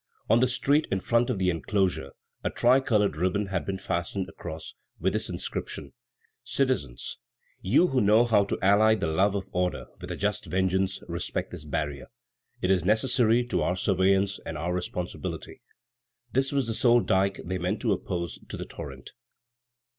On 0.31 0.39
the 0.39 0.47
street 0.47 0.87
in 0.91 0.99
front 0.99 1.29
of 1.29 1.37
the 1.37 1.51
enclosure 1.51 2.13
a 2.43 2.49
tricolored 2.49 3.15
ribbon 3.15 3.45
had 3.49 3.67
been 3.67 3.77
fastened 3.77 4.27
across, 4.29 4.73
with 4.99 5.13
this 5.13 5.29
inscription: 5.29 5.93
"Citizens, 6.43 7.19
you 7.61 7.89
who 7.89 8.01
know 8.01 8.25
how 8.25 8.43
to 8.45 8.57
ally 8.63 8.95
the 8.95 9.05
love 9.05 9.35
of 9.35 9.47
order 9.51 9.85
with 9.99 10.09
a 10.09 10.15
just 10.15 10.45
vengeance, 10.47 10.99
respect 11.07 11.51
this 11.51 11.65
barrier; 11.65 12.07
it 12.63 12.71
is 12.71 12.83
necessary 12.83 13.45
to 13.45 13.61
our 13.61 13.75
surveillance 13.75 14.39
and 14.43 14.57
our 14.57 14.73
responsibility." 14.73 15.61
This 16.33 16.51
was 16.51 16.65
the 16.65 16.73
sole 16.73 17.01
dike 17.01 17.39
they 17.45 17.59
meant 17.59 17.79
to 17.81 17.91
oppose 17.91 18.39
to 18.49 18.57
the 18.57 18.65
torrent. 18.65 19.11